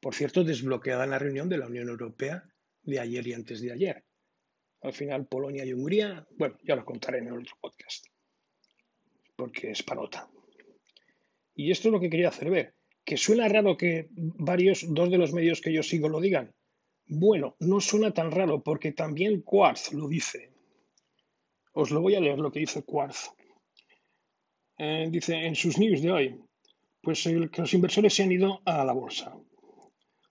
Por 0.00 0.14
cierto, 0.14 0.44
desbloqueada 0.44 1.04
en 1.04 1.10
la 1.10 1.18
reunión 1.18 1.48
de 1.48 1.58
la 1.58 1.66
Unión 1.66 1.88
Europea 1.88 2.44
de 2.82 3.00
ayer 3.00 3.26
y 3.26 3.32
antes 3.32 3.60
de 3.60 3.72
ayer. 3.72 4.04
Al 4.82 4.92
final, 4.92 5.26
Polonia 5.26 5.64
y 5.64 5.72
Hungría, 5.72 6.26
bueno, 6.36 6.58
ya 6.62 6.76
lo 6.76 6.84
contaré 6.84 7.18
en 7.18 7.28
el 7.28 7.38
otro 7.38 7.56
podcast 7.60 8.06
porque 9.36 9.70
es 9.70 9.82
parota. 9.82 10.28
Y 11.54 11.70
esto 11.70 11.88
es 11.88 11.92
lo 11.92 12.00
que 12.00 12.10
quería 12.10 12.28
hacer 12.28 12.50
ver, 12.50 12.74
que 13.04 13.16
suena 13.16 13.48
raro 13.48 13.76
que 13.76 14.08
varios, 14.10 14.84
dos 14.88 15.10
de 15.10 15.18
los 15.18 15.32
medios 15.32 15.60
que 15.60 15.72
yo 15.72 15.82
sigo 15.82 16.08
lo 16.08 16.20
digan. 16.20 16.54
Bueno, 17.06 17.56
no 17.60 17.80
suena 17.80 18.12
tan 18.12 18.30
raro 18.30 18.62
porque 18.62 18.92
también 18.92 19.42
Quartz 19.42 19.92
lo 19.92 20.08
dice. 20.08 20.53
Os 21.74 21.90
lo 21.90 22.00
voy 22.00 22.14
a 22.14 22.20
leer 22.20 22.38
lo 22.38 22.52
que 22.52 22.60
dice 22.60 22.84
Quartz. 22.84 23.30
Eh, 24.78 25.08
dice 25.10 25.34
en 25.34 25.54
sus 25.54 25.78
news 25.78 26.02
de 26.02 26.10
hoy, 26.10 26.40
pues 27.02 27.22
que 27.24 27.60
los 27.60 27.74
inversores 27.74 28.14
se 28.14 28.22
han 28.22 28.32
ido 28.32 28.60
a 28.64 28.84
la 28.84 28.92
bolsa. 28.92 29.36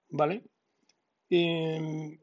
¿Vale? 0.09 0.43
Eh, 1.29 2.17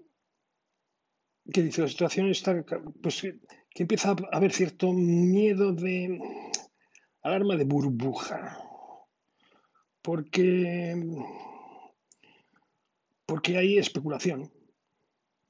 que 1.53 1.63
dice 1.63 1.83
la 1.83 1.89
situación 1.89 2.31
está, 2.31 2.65
pues 3.03 3.21
que 3.23 3.83
empieza 3.83 4.11
a 4.11 4.17
haber 4.33 4.53
cierto 4.53 4.93
miedo 4.93 5.73
de 5.73 6.19
alarma 7.23 7.57
de 7.57 7.65
burbuja. 7.65 8.59
Porque, 10.03 10.97
porque 13.27 13.59
hay 13.59 13.77
especulación 13.77 14.51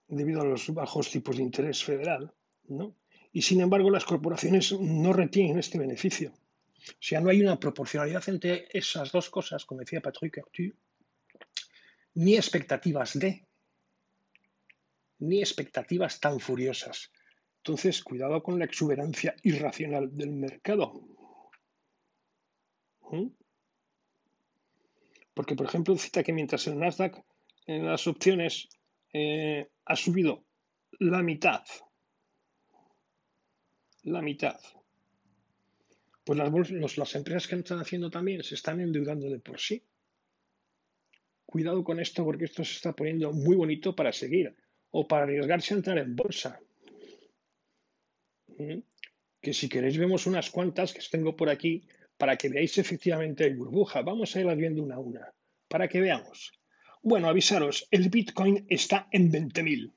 debido 0.08 0.40
a 0.40 0.44
los 0.44 0.74
bajos 0.74 1.08
tipos 1.10 1.36
de 1.36 1.44
interés 1.44 1.84
federal, 1.84 2.34
¿no? 2.64 2.96
Y 3.32 3.42
sin 3.42 3.60
embargo, 3.60 3.90
las 3.90 4.04
corporaciones 4.04 4.72
no 4.72 5.12
retienen 5.12 5.58
este 5.58 5.78
beneficio. 5.78 6.32
O 6.32 7.02
sea, 7.02 7.20
no 7.20 7.30
hay 7.30 7.40
una 7.40 7.60
proporcionalidad 7.60 8.28
entre 8.28 8.68
esas 8.72 9.12
dos 9.12 9.30
cosas, 9.30 9.64
como 9.64 9.80
decía 9.80 10.00
Patrick 10.00 10.38
Arthur, 10.38 10.74
ni 12.14 12.36
expectativas 12.36 13.18
de, 13.18 13.46
ni 15.18 15.40
expectativas 15.40 16.18
tan 16.18 16.40
furiosas. 16.40 17.12
Entonces, 17.58 18.02
cuidado 18.02 18.42
con 18.42 18.58
la 18.58 18.64
exuberancia 18.64 19.36
irracional 19.42 20.16
del 20.16 20.32
mercado. 20.32 20.94
¿Mm? 23.10 23.28
Porque, 25.34 25.54
por 25.54 25.66
ejemplo, 25.66 25.96
cita 25.96 26.22
que 26.22 26.32
mientras 26.32 26.66
el 26.66 26.78
Nasdaq 26.78 27.22
en 27.66 27.86
las 27.86 28.06
opciones 28.06 28.68
eh, 29.12 29.68
ha 29.84 29.96
subido 29.96 30.44
la 30.98 31.22
mitad, 31.22 31.62
la 34.04 34.22
mitad, 34.22 34.58
pues 36.24 36.38
las, 36.38 36.96
las 36.96 37.14
empresas 37.14 37.48
que 37.48 37.56
están 37.56 37.80
haciendo 37.80 38.10
también 38.10 38.42
se 38.42 38.54
están 38.54 38.80
endeudando 38.80 39.28
de 39.28 39.38
por 39.38 39.58
sí. 39.58 39.82
Cuidado 41.44 41.82
con 41.82 41.98
esto 41.98 42.24
porque 42.24 42.44
esto 42.44 42.64
se 42.64 42.74
está 42.74 42.92
poniendo 42.92 43.32
muy 43.32 43.56
bonito 43.56 43.96
para 43.96 44.12
seguir 44.12 44.54
o 44.90 45.08
para 45.08 45.24
arriesgarse 45.24 45.74
a 45.74 45.76
entrar 45.78 45.98
en 45.98 46.14
bolsa. 46.14 46.60
¿Mm? 48.58 48.78
Que 49.40 49.52
si 49.54 49.68
queréis 49.68 49.98
vemos 49.98 50.26
unas 50.26 50.50
cuantas 50.50 50.92
que 50.92 51.00
tengo 51.10 51.34
por 51.34 51.48
aquí 51.48 51.82
para 52.16 52.36
que 52.36 52.48
veáis 52.48 52.78
efectivamente 52.78 53.46
el 53.46 53.56
burbuja. 53.56 54.02
Vamos 54.02 54.36
a 54.36 54.40
irlas 54.40 54.56
viendo 54.56 54.82
una 54.82 54.96
a 54.96 55.00
una, 55.00 55.32
para 55.66 55.88
que 55.88 56.00
veamos. 56.00 56.52
Bueno, 57.02 57.28
avisaros, 57.28 57.88
el 57.90 58.10
Bitcoin 58.10 58.66
está 58.68 59.08
en 59.10 59.32
20.000, 59.32 59.90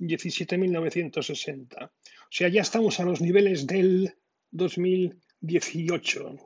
17.960. 0.00 1.90
O 2.28 2.30
sea, 2.30 2.48
ya 2.48 2.60
estamos 2.60 3.00
a 3.00 3.04
los 3.04 3.22
niveles 3.22 3.66
del 3.66 4.14
2018, 4.50 6.36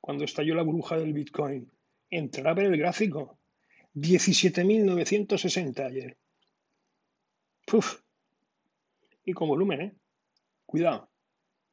cuando 0.00 0.24
estalló 0.24 0.54
la 0.54 0.62
burbuja 0.62 0.96
del 0.96 1.12
Bitcoin. 1.12 1.68
Entrará 2.08 2.52
a 2.52 2.54
ver 2.54 2.66
el 2.66 2.78
gráfico. 2.78 3.40
17.960 3.94 5.84
ayer. 5.84 6.16
Uf. 7.72 8.00
Y 9.24 9.32
con 9.32 9.48
volumen, 9.48 9.80
¿eh? 9.80 9.96
Cuidado. 10.64 11.10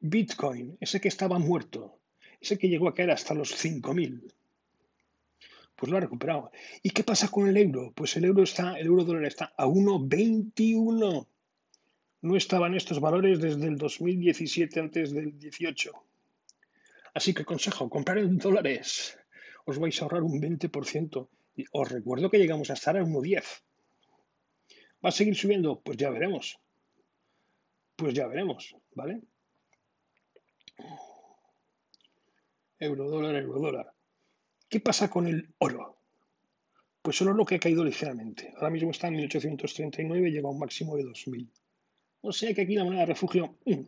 Bitcoin, 0.00 0.76
ese 0.80 1.00
que 1.00 1.08
estaba 1.08 1.38
muerto, 1.38 2.00
ese 2.40 2.58
que 2.58 2.68
llegó 2.68 2.88
a 2.88 2.94
caer 2.94 3.12
hasta 3.12 3.34
los 3.34 3.54
5.000. 3.64 4.34
Pues 5.76 5.92
lo 5.92 5.96
ha 5.96 6.00
recuperado. 6.00 6.50
¿Y 6.82 6.90
qué 6.90 7.04
pasa 7.04 7.28
con 7.28 7.46
el 7.46 7.56
euro? 7.56 7.92
Pues 7.94 8.16
el 8.16 8.24
euro 8.24 8.42
está, 8.42 8.76
el 8.78 8.86
euro 8.86 9.04
dólar 9.04 9.26
está 9.26 9.54
a 9.56 9.66
1,21. 9.66 11.28
No 12.26 12.34
estaban 12.36 12.74
estos 12.74 12.98
valores 12.98 13.40
desde 13.40 13.68
el 13.68 13.76
2017, 13.78 14.80
antes 14.80 15.12
del 15.12 15.38
18. 15.38 15.92
Así 17.14 17.32
que 17.32 17.44
consejo, 17.44 17.88
comprar 17.88 18.18
en 18.18 18.36
dólares. 18.36 19.16
Os 19.64 19.78
vais 19.78 19.96
a 19.96 20.04
ahorrar 20.04 20.24
un 20.24 20.40
20%. 20.40 21.28
Y 21.54 21.64
os 21.70 21.88
recuerdo 21.88 22.28
que 22.28 22.38
llegamos 22.38 22.68
a 22.70 22.72
estar 22.72 22.96
a 22.96 23.04
1,10. 23.04 23.44
¿Va 25.04 25.08
a 25.10 25.12
seguir 25.12 25.36
subiendo? 25.36 25.80
Pues 25.80 25.98
ya 25.98 26.10
veremos. 26.10 26.58
Pues 27.94 28.12
ya 28.12 28.26
veremos, 28.26 28.74
¿vale? 28.96 29.22
euro 32.80 33.08
dólar, 33.08 33.36
euro 33.36 33.60
dólar. 33.60 33.92
¿Qué 34.68 34.80
pasa 34.80 35.08
con 35.08 35.28
el 35.28 35.54
oro? 35.58 35.96
Pues 37.02 37.20
el 37.20 37.28
oro 37.28 37.46
que 37.46 37.54
ha 37.54 37.60
caído 37.60 37.84
ligeramente. 37.84 38.52
Ahora 38.56 38.70
mismo 38.70 38.90
está 38.90 39.06
en 39.06 39.14
1839 39.14 40.28
y 40.28 40.32
llega 40.32 40.48
a 40.48 40.50
un 40.50 40.58
máximo 40.58 40.96
de 40.96 41.04
2000. 41.04 41.48
O 42.26 42.32
sea 42.32 42.52
que 42.52 42.62
aquí 42.62 42.74
la 42.74 42.84
moneda 42.84 43.02
de 43.02 43.12
refugio, 43.14 43.56
mm, 43.64 43.84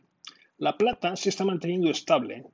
la 0.59 0.77
plata 0.77 1.17
se 1.17 1.29
está 1.29 1.45
manteniendo 1.45 1.91
estable. 1.91 2.45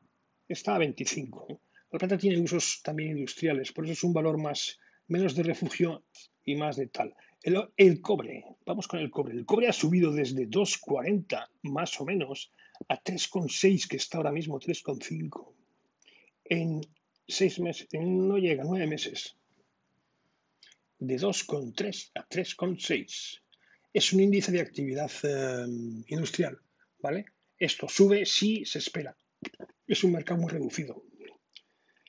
Está 0.48 0.74
a 0.74 0.78
25. 0.78 1.60
La 1.92 1.98
plata 1.98 2.16
tiene 2.16 2.40
usos 2.40 2.80
también 2.82 3.10
industriales, 3.18 3.72
por 3.72 3.84
eso 3.84 3.92
es 3.92 4.04
un 4.04 4.14
valor 4.14 4.38
más, 4.38 4.78
menos 5.08 5.34
de 5.34 5.42
refugio 5.42 6.02
y 6.44 6.54
más 6.54 6.76
de 6.76 6.86
tal. 6.86 7.14
El, 7.42 7.68
el, 7.76 8.00
cobre, 8.00 8.44
vamos 8.64 8.88
con 8.88 9.00
el 9.00 9.10
cobre. 9.10 9.34
El 9.34 9.44
cobre 9.44 9.68
ha 9.68 9.72
subido 9.72 10.10
desde 10.10 10.48
2,40 10.48 11.48
más 11.62 12.00
o 12.00 12.04
menos 12.06 12.50
a 12.88 13.02
3,6, 13.02 13.86
que 13.86 13.98
está 13.98 14.16
ahora 14.18 14.32
mismo 14.32 14.58
3,5 14.58 15.54
en 16.44 16.80
seis 17.26 17.58
meses, 17.58 17.88
no 17.92 18.36
llega, 18.38 18.64
nueve 18.64 18.86
meses, 18.86 19.36
de 20.98 21.16
2,3 21.16 22.10
a 22.14 22.28
3,6. 22.28 23.40
Es 23.94 24.12
un 24.12 24.20
índice 24.20 24.50
de 24.50 24.60
actividad 24.60 25.10
eh, 25.22 25.66
industrial, 26.08 26.58
¿vale? 26.98 27.26
Esto 27.56 27.88
sube 27.88 28.26
si 28.26 28.64
se 28.64 28.80
espera. 28.80 29.16
Es 29.86 30.02
un 30.02 30.12
mercado 30.12 30.40
muy 30.40 30.50
reducido. 30.50 31.04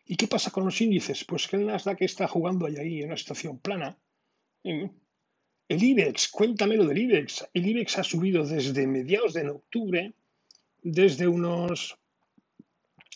¿Y 0.08 0.16
qué 0.16 0.28
pasa 0.28 0.50
con 0.50 0.66
los 0.66 0.82
índices? 0.82 1.24
Pues 1.24 1.48
que 1.48 1.58
el 1.58 1.68
Nasdaq 1.68 2.02
está 2.02 2.28
jugando 2.28 2.66
ahí 2.66 3.02
en 3.02 3.08
una 3.08 3.18
situación 3.18 3.60
plana. 3.60 3.98
El 4.64 5.84
IBEX, 5.84 6.30
cuéntame 6.30 6.76
lo 6.76 6.86
del 6.86 6.98
IBEX. 6.98 7.46
El 7.54 7.68
IBEX 7.68 8.00
ha 8.00 8.04
subido 8.04 8.46
desde 8.46 8.88
mediados 8.88 9.34
de 9.34 9.48
octubre, 9.48 10.14
desde 10.82 11.28
unos 11.28 11.98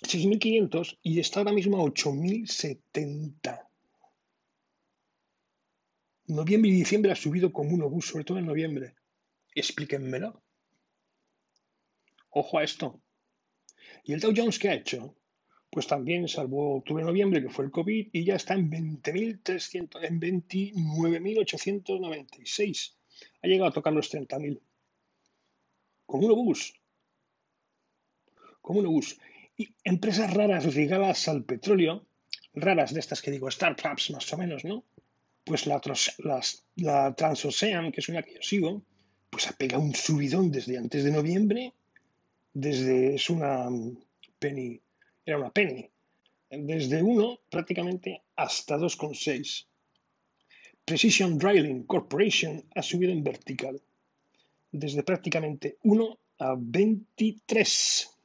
6.500 0.01 0.99
y 1.01 1.19
está 1.19 1.39
ahora 1.39 1.53
mismo 1.53 1.77
a 1.77 1.89
8.070. 1.89 3.68
Noviembre 6.29 6.69
y 6.69 6.75
diciembre 6.75 7.11
ha 7.11 7.15
subido 7.15 7.51
como 7.51 7.71
un 7.71 7.81
obús, 7.81 8.05
sobre 8.05 8.23
todo 8.23 8.37
en 8.37 8.45
noviembre. 8.45 8.93
Explíquenmelo. 9.55 10.43
Ojo 12.29 12.59
a 12.59 12.63
esto. 12.63 13.01
¿Y 14.03 14.13
el 14.13 14.19
Dow 14.19 14.31
Jones 14.35 14.59
qué 14.59 14.69
ha 14.69 14.75
hecho? 14.75 15.15
Pues 15.71 15.87
también, 15.87 16.27
salvo 16.27 16.75
octubre-noviembre, 16.77 17.41
que 17.41 17.49
fue 17.49 17.65
el 17.65 17.71
COVID, 17.71 18.09
y 18.13 18.25
ya 18.25 18.35
está 18.35 18.53
en 18.53 18.69
20.300, 18.69 20.03
en 20.03 20.21
29.896. 20.21 22.93
Ha 23.41 23.47
llegado 23.47 23.71
a 23.71 23.73
tocar 23.73 23.93
los 23.93 24.13
30.000. 24.13 24.61
Como 26.05 26.27
un 26.27 26.33
obús. 26.33 26.75
Como 28.61 28.81
un 28.81 28.85
obús. 28.85 29.19
Y 29.57 29.73
empresas 29.83 30.31
raras 30.31 30.75
ligadas 30.75 31.27
al 31.27 31.43
petróleo, 31.43 32.05
raras 32.53 32.93
de 32.93 32.99
estas 32.99 33.23
que 33.23 33.31
digo, 33.31 33.49
startups 33.49 34.11
más 34.11 34.31
o 34.31 34.37
menos, 34.37 34.63
¿no? 34.63 34.85
Pues 35.49 35.65
la, 35.65 35.81
la 36.75 37.15
Transocean, 37.15 37.91
que 37.91 38.01
es 38.01 38.09
una 38.09 38.21
que 38.21 38.35
yo 38.35 38.41
sigo, 38.43 38.83
pues 39.31 39.47
ha 39.47 39.53
pegado 39.53 39.81
un 39.81 39.95
subidón 39.95 40.51
desde 40.51 40.77
antes 40.77 41.03
de 41.03 41.09
noviembre, 41.09 41.73
desde, 42.53 43.15
es 43.15 43.31
una 43.31 43.67
penny, 44.37 44.79
era 45.25 45.39
una 45.39 45.49
penny, 45.49 45.89
desde 46.51 47.01
1 47.01 47.39
prácticamente 47.49 48.21
hasta 48.35 48.77
2,6. 48.77 49.65
Precision 50.85 51.39
Drilling 51.39 51.81
Corporation 51.87 52.63
ha 52.75 52.83
subido 52.83 53.11
en 53.11 53.23
vertical, 53.23 53.81
desde 54.71 55.01
prácticamente 55.01 55.79
1 55.81 56.19
a 56.37 56.55
23. 56.59 58.17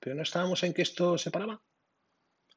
¿Pero 0.00 0.16
no 0.16 0.22
estábamos 0.22 0.64
en 0.64 0.74
que 0.74 0.82
esto 0.82 1.16
se 1.16 1.30
paraba? 1.30 1.62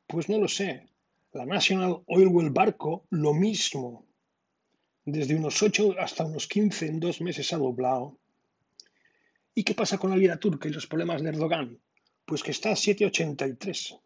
Pues 0.07 0.29
no 0.29 0.39
lo 0.39 0.47
sé. 0.47 0.87
La 1.33 1.45
National 1.45 2.03
Oil 2.07 2.27
Well 2.29 2.49
Barco, 2.51 3.05
lo 3.09 3.33
mismo. 3.33 4.05
Desde 5.03 5.35
unos 5.35 5.61
8 5.61 5.95
hasta 5.99 6.25
unos 6.25 6.47
15 6.47 6.87
en 6.87 6.99
dos 6.99 7.21
meses 7.21 7.51
ha 7.53 7.57
doblado. 7.57 8.17
¿Y 9.53 9.63
qué 9.63 9.73
pasa 9.73 9.97
con 9.97 10.09
la 10.09 10.17
lira 10.17 10.39
turca 10.39 10.67
y 10.67 10.71
los 10.71 10.87
problemas 10.87 11.21
de 11.21 11.29
Erdogan? 11.29 11.79
Pues 12.25 12.43
que 12.43 12.51
está 12.51 12.71
a 12.71 12.75
7,83. 12.75 13.99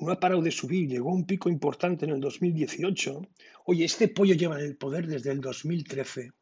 No 0.00 0.12
ha 0.12 0.20
parado 0.20 0.42
de 0.42 0.50
subir, 0.50 0.88
llegó 0.88 1.10
a 1.10 1.14
un 1.14 1.26
pico 1.26 1.48
importante 1.48 2.04
en 2.06 2.12
el 2.12 2.20
2018. 2.20 3.28
Oye, 3.66 3.84
este 3.84 4.08
pollo 4.08 4.34
lleva 4.34 4.58
en 4.58 4.66
el 4.66 4.76
poder 4.76 5.06
desde 5.06 5.32
el 5.32 5.40
2013. 5.40 6.32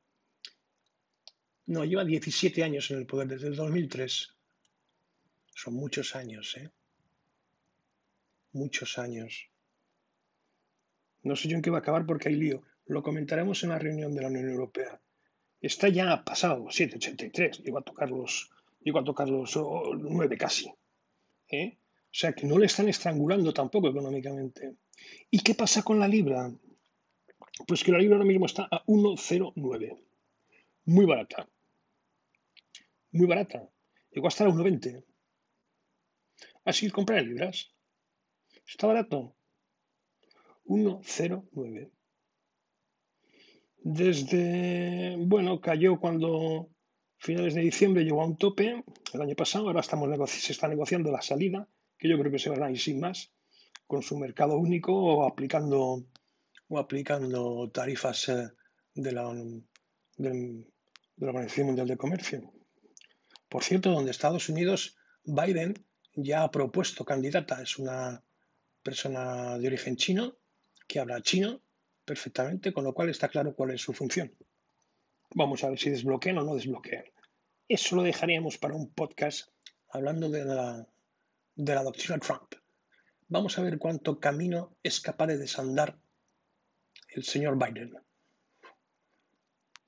No, 1.67 1.85
lleva 1.85 2.05
17 2.05 2.63
años 2.63 2.91
en 2.91 2.99
el 2.99 3.07
poder 3.07 3.29
desde 3.29 3.49
el 3.49 3.57
2003. 3.57 4.35
Son 5.55 5.75
muchos 5.75 6.15
años, 6.15 6.57
¿eh? 6.57 6.71
Muchos 8.53 8.99
años. 8.99 9.51
No 11.23 11.37
sé 11.37 11.49
yo 11.49 11.57
en 11.57 11.63
qué 11.63 11.71
va 11.71 11.79
a 11.79 11.81
acabar 11.81 12.07
porque 12.07 12.29
hay 12.29 12.37
lío. 12.37 12.63
Lo 12.87 13.03
comentaremos 13.03 13.63
en 13.63 13.71
la 13.71 13.79
reunión 13.79 14.15
de 14.15 14.23
la 14.23 14.29
Unión 14.29 14.49
Europea. 14.49 15.01
Está 15.61 15.89
ya 15.89 16.25
pasado, 16.25 16.67
7,83. 16.67 17.63
Llegó 17.63 17.79
a 17.79 17.83
tocar 17.83 18.11
los, 18.11 18.51
llegó 18.81 19.01
a 19.01 19.05
tocar 19.05 19.29
los 19.29 19.57
9 19.57 20.39
casi. 20.39 20.73
¿eh? 21.51 21.79
O 22.05 22.15
sea 22.21 22.33
que 22.33 22.47
no 22.47 22.59
le 22.59 22.67
están 22.67 22.89
estrangulando 22.89 23.53
tampoco 23.53 23.89
económicamente. 23.89 24.77
¿Y 25.31 25.41
qué 25.41 25.55
pasa 25.55 25.83
con 25.83 25.99
la 25.99 26.09
libra? 26.09 26.51
Pues 27.67 27.83
que 27.83 27.93
la 27.93 27.99
libra 27.99 28.17
ahora 28.17 28.29
mismo 28.29 28.47
está 28.47 28.69
a 28.71 28.85
1,09. 28.87 29.99
Muy 30.85 31.05
barata. 31.05 31.49
Muy 33.11 33.27
barata. 33.27 33.69
Llegó 34.11 34.27
a 34.27 34.29
estar 34.29 34.47
a 34.47 34.51
1,20. 34.51 35.05
Así 36.65 36.91
comprar 36.91 37.25
libras. 37.25 37.71
Está 38.67 38.87
barato. 38.87 39.35
1,09. 40.69 41.91
Desde, 43.79 45.17
bueno, 45.19 45.61
cayó 45.61 45.99
cuando 45.99 46.71
finales 47.17 47.55
de 47.55 47.63
diciembre 47.63 48.05
llegó 48.05 48.23
a 48.23 48.27
un 48.27 48.37
tope 48.37 48.85
el 49.13 49.21
año 49.21 49.35
pasado, 49.35 49.67
ahora 49.67 49.81
estamos 49.81 50.31
se 50.31 50.53
está 50.53 50.69
negociando 50.69 51.11
la 51.11 51.23
salida, 51.23 51.69
que 51.97 52.09
yo 52.09 52.19
creo 52.19 52.31
que 52.31 52.39
se 52.39 52.51
va 52.51 52.67
a 52.67 52.71
ir 52.71 52.79
sin 52.79 53.01
más, 53.01 53.33
con 53.87 54.03
su 54.03 54.19
mercado 54.19 54.59
único 54.59 54.95
o 54.95 55.27
aplicando, 55.27 56.05
o 56.69 56.79
aplicando 56.79 57.71
tarifas 57.71 58.29
eh, 58.29 58.49
de 58.95 59.13
la, 59.13 59.33
de 60.17 60.67
la 61.17 61.29
Organización 61.29 61.69
Mundial 61.69 61.89
de 61.89 61.97
Comercio. 61.97 62.53
Por 63.49 63.65
cierto, 63.65 63.91
donde 63.91 64.11
Estados 64.11 64.51
Unidos, 64.51 64.97
Biden 65.25 65.75
ya 66.15 66.43
ha 66.43 66.51
propuesto 66.51 67.07
candidata. 67.07 67.63
Es 67.63 67.79
una 67.79 68.23
persona 68.83 69.59
de 69.59 69.67
origen 69.67 69.97
chino 69.97 70.37
que 70.89 70.99
habla 70.99 71.23
chino 71.23 71.61
perfectamente, 72.05 72.73
con 72.73 72.85
lo 72.85 72.95
cual 72.95 73.11
está 73.11 73.29
claro 73.29 73.55
cuál 73.55 73.71
es 73.73 73.83
su 73.83 73.93
función. 73.93 74.35
Vamos 75.35 75.63
a 75.63 75.69
ver 75.69 75.79
si 75.79 75.91
desbloquean 75.91 76.39
o 76.39 76.43
no 76.43 76.55
desbloquean. 76.55 77.05
Eso 77.69 77.97
lo 77.97 78.03
dejaríamos 78.03 78.57
para 78.57 78.75
un 78.75 78.91
podcast 78.91 79.51
hablando 79.91 80.31
de 80.31 80.45
la, 80.45 80.89
de 81.55 81.75
la 81.75 81.83
doctrina 81.83 82.19
Trump. 82.19 82.55
Vamos 83.29 83.59
a 83.59 83.63
ver 83.63 83.79
cuánto 83.79 84.19
camino 84.19 84.75
es 84.83 85.01
capaz 85.01 85.27
de 85.27 85.37
desandar 85.37 85.99
el 87.11 87.25
señor 87.25 87.59
Biden. 87.59 87.95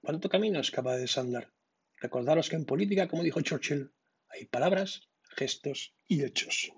¿Cuánto 0.03 0.29
camino 0.29 0.61
es 0.61 0.71
capaz 0.71 0.97
de 0.97 1.03
desandar? 1.03 1.51
Recordaros 1.97 2.51
que 2.51 2.57
en 2.57 2.67
política, 2.67 3.09
como 3.09 3.23
dijo 3.23 3.41
Churchill, 3.41 3.91
hay 4.29 4.45
palabras 4.45 5.09
gestos 5.37 5.95
y 6.07 6.23
hechos. 6.23 6.71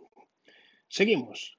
Seguimos. 0.88 1.56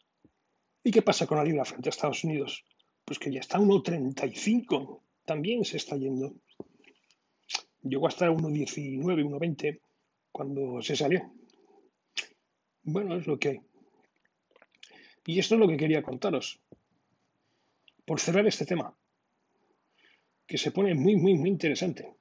¿Y 0.84 0.91
qué 0.91 1.02
pasa 1.02 1.26
con 1.26 1.38
la 1.38 1.43
libra 1.46 1.63
frente 1.63 1.89
a 1.89 1.91
Estados 1.91 2.24
Unidos? 2.24 2.65
Pues 3.06 3.17
que 3.17 3.32
ya 3.32 3.39
está 3.39 3.58
a 3.58 3.62
1,35. 3.62 5.02
También 5.26 5.63
se 5.63 5.78
está 5.78 5.96
yendo. 5.96 6.36
Llegó 7.82 8.08
a 8.08 8.10
estar 8.10 8.30
a 8.30 8.34
1,19, 8.34 9.00
1,20 9.02 9.80
cuando 10.32 10.82
se 10.82 10.96
salió. 10.96 11.32
Bueno, 12.84 13.15
es 13.15 13.28
lo 13.28 13.39
que 13.39 13.50
hay. 13.50 13.62
Y 15.26 15.39
esto 15.39 15.56
es 15.56 15.62
lo 15.62 15.67
que 15.67 15.78
quería 15.78 16.04
contaros. 16.04 16.60
Por 18.06 18.19
cerrar 18.19 18.46
este 18.46 18.65
tema, 18.65 18.98
que 20.46 20.58
se 20.58 20.72
pone 20.72 20.93
muy, 20.93 21.15
muy, 21.15 21.36
muy 21.36 21.50
interesante. 21.50 22.13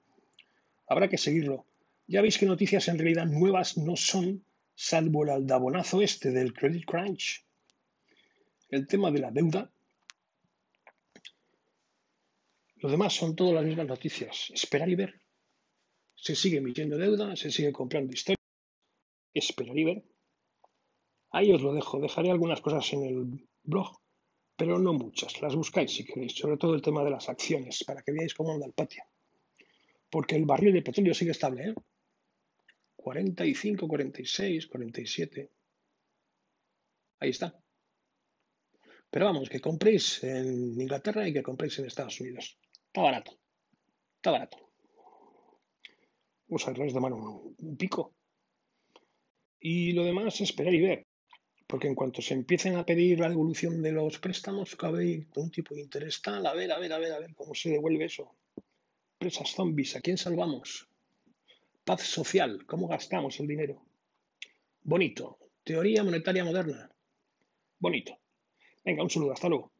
Habrá 0.86 1.08
que 1.08 1.18
seguirlo. 1.18 1.66
Ya 2.06 2.22
veis 2.22 2.38
que 2.38 2.46
noticias 2.46 2.86
en 2.88 2.98
realidad 2.98 3.26
nuevas 3.26 3.76
no 3.76 3.96
son 3.96 4.44
salvo 4.74 5.24
el 5.24 5.30
aldabonazo 5.30 6.00
este 6.00 6.30
del 6.30 6.52
credit 6.52 6.84
crunch, 6.84 7.44
el 8.72 8.86
tema 8.86 9.10
de 9.10 9.20
la 9.20 9.30
deuda, 9.30 9.70
lo 12.76 12.90
demás 12.90 13.12
son 13.12 13.36
todas 13.36 13.54
las 13.54 13.64
mismas 13.64 13.86
noticias. 13.86 14.50
Esperar 14.52 14.88
y 14.88 14.96
ver. 14.96 15.20
Se 16.16 16.34
sigue 16.34 16.56
emitiendo 16.56 16.96
deuda, 16.96 17.36
se 17.36 17.50
sigue 17.50 17.70
comprando 17.70 18.12
historias. 18.12 18.40
Esperar 19.34 19.78
y 19.78 19.84
ver. 19.84 20.04
Ahí 21.30 21.52
os 21.52 21.62
lo 21.62 21.74
dejo. 21.74 22.00
Dejaré 22.00 22.30
algunas 22.30 22.60
cosas 22.62 22.90
en 22.94 23.04
el 23.04 23.48
blog, 23.62 24.00
pero 24.56 24.78
no 24.78 24.94
muchas. 24.94 25.40
Las 25.42 25.54
buscáis 25.54 25.92
si 25.92 26.04
queréis. 26.04 26.34
Sobre 26.34 26.56
todo 26.56 26.74
el 26.74 26.82
tema 26.82 27.04
de 27.04 27.10
las 27.10 27.28
acciones, 27.28 27.84
para 27.84 28.02
que 28.02 28.12
veáis 28.12 28.34
cómo 28.34 28.54
anda 28.54 28.66
el 28.66 28.72
patio. 28.72 29.04
Porque 30.10 30.34
el 30.36 30.46
barril 30.46 30.72
de 30.72 30.82
petróleo 30.82 31.14
sigue 31.14 31.32
estable, 31.32 31.68
¿eh? 31.68 31.74
45, 32.96 33.86
46, 33.86 34.66
47. 34.66 35.50
Ahí 37.20 37.30
está. 37.30 37.61
Pero 39.12 39.26
vamos, 39.26 39.50
que 39.50 39.60
compréis 39.60 40.24
en 40.24 40.80
Inglaterra 40.80 41.28
y 41.28 41.34
que 41.34 41.42
compréis 41.42 41.78
en 41.78 41.84
Estados 41.84 42.18
Unidos. 42.18 42.56
Está 42.86 43.02
barato. 43.02 43.38
Está 44.16 44.30
barato. 44.30 44.56
A 46.48 46.72
de 46.72 47.00
mano 47.00 47.42
un 47.58 47.76
pico. 47.76 48.14
Y 49.60 49.92
lo 49.92 50.04
demás, 50.04 50.40
esperar 50.40 50.72
y 50.72 50.80
ver. 50.80 51.06
Porque 51.66 51.88
en 51.88 51.94
cuanto 51.94 52.22
se 52.22 52.32
empiecen 52.32 52.76
a 52.76 52.86
pedir 52.86 53.20
la 53.20 53.28
devolución 53.28 53.82
de 53.82 53.92
los 53.92 54.18
préstamos, 54.18 54.76
cabe 54.76 55.26
un 55.36 55.50
tipo 55.50 55.74
de 55.74 55.82
interés 55.82 56.22
tal, 56.22 56.46
a 56.46 56.54
ver, 56.54 56.72
a 56.72 56.78
ver, 56.78 56.94
a 56.94 56.98
ver, 56.98 57.12
a 57.12 57.18
ver 57.18 57.34
cómo 57.34 57.54
se 57.54 57.68
devuelve 57.68 58.06
eso. 58.06 58.34
Presas 59.18 59.50
zombies, 59.50 59.94
¿a 59.94 60.00
quién 60.00 60.16
salvamos? 60.16 60.88
Paz 61.84 62.00
social, 62.00 62.64
¿cómo 62.64 62.88
gastamos 62.88 63.38
el 63.40 63.46
dinero? 63.46 63.84
Bonito. 64.82 65.38
Teoría 65.64 66.02
monetaria 66.02 66.44
moderna. 66.44 66.90
Bonito. 67.78 68.21
Venga, 68.84 69.02
un 69.02 69.10
saludo, 69.10 69.32
hasta 69.32 69.48
luego. 69.48 69.71